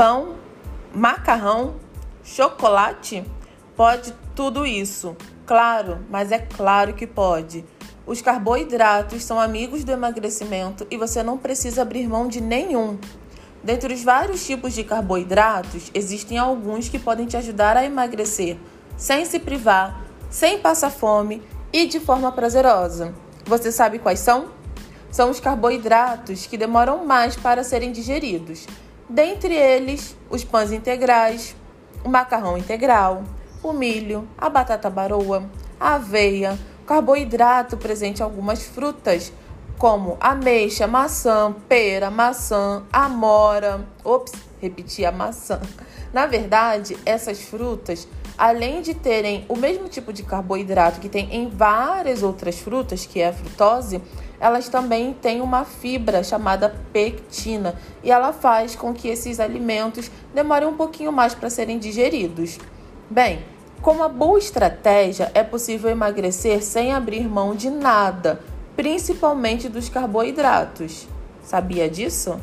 [0.00, 0.36] pão,
[0.94, 1.74] macarrão,
[2.24, 3.22] chocolate?
[3.76, 5.14] Pode tudo isso.
[5.44, 7.66] Claro, mas é claro que pode.
[8.06, 12.98] Os carboidratos são amigos do emagrecimento e você não precisa abrir mão de nenhum.
[13.62, 18.56] Dentre os vários tipos de carboidratos, existem alguns que podem te ajudar a emagrecer
[18.96, 23.14] sem se privar, sem passar fome e de forma prazerosa.
[23.44, 24.46] Você sabe quais são?
[25.10, 28.66] São os carboidratos que demoram mais para serem digeridos.
[29.10, 31.56] Dentre eles, os pães integrais,
[32.04, 33.24] o macarrão integral,
[33.60, 35.42] o milho, a batata baroa,
[35.80, 36.56] a aveia,
[36.86, 39.32] carboidrato presente em algumas frutas,
[39.76, 43.84] como ameixa, maçã, pera, maçã, amora.
[44.04, 45.60] Ops, repeti a maçã.
[46.12, 48.06] Na verdade, essas frutas,
[48.36, 53.20] além de terem o mesmo tipo de carboidrato que tem em várias outras frutas, que
[53.20, 54.00] é a frutose,
[54.38, 60.68] elas também têm uma fibra chamada pectina e ela faz com que esses alimentos demorem
[60.68, 62.58] um pouquinho mais para serem digeridos.
[63.08, 63.44] Bem,
[63.82, 68.40] com uma boa estratégia é possível emagrecer sem abrir mão de nada
[68.80, 71.06] principalmente dos carboidratos.
[71.42, 72.40] Sabia disso?